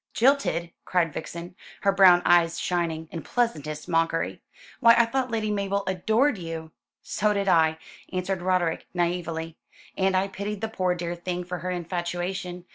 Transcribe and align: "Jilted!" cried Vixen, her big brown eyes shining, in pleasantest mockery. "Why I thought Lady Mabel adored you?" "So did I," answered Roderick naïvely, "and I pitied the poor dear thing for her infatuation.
"Jilted!" 0.15 0.71
cried 0.83 1.13
Vixen, 1.13 1.53
her 1.81 1.91
big 1.91 1.97
brown 1.97 2.21
eyes 2.25 2.59
shining, 2.59 3.07
in 3.11 3.21
pleasantest 3.21 3.87
mockery. 3.87 4.41
"Why 4.79 4.95
I 4.97 5.05
thought 5.05 5.29
Lady 5.29 5.51
Mabel 5.51 5.83
adored 5.85 6.39
you?" 6.39 6.71
"So 7.03 7.33
did 7.33 7.47
I," 7.47 7.77
answered 8.11 8.41
Roderick 8.41 8.87
naïvely, 8.95 9.57
"and 9.95 10.17
I 10.17 10.27
pitied 10.27 10.61
the 10.61 10.69
poor 10.69 10.95
dear 10.95 11.13
thing 11.13 11.43
for 11.43 11.59
her 11.59 11.69
infatuation. 11.69 12.65